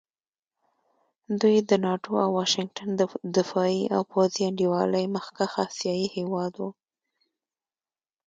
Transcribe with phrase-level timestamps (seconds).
[1.41, 3.01] دوی د ناټو او واشنګټن د
[3.37, 6.69] دفاعي او پوځي انډیوالۍ مخکښ اسیایي هېواد وو.